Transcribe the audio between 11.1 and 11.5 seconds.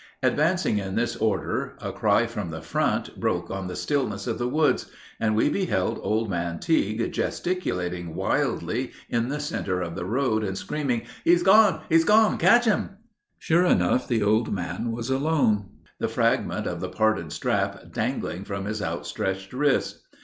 "He's